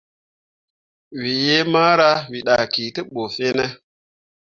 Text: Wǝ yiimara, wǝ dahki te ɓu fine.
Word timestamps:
Wǝ 1.19 1.25
yiimara, 1.43 2.11
wǝ 2.29 2.39
dahki 2.47 2.83
te 2.95 3.01
ɓu 3.11 3.21
fine. 3.35 3.65